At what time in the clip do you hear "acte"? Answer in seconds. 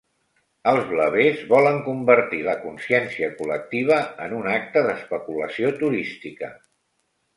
4.55-4.85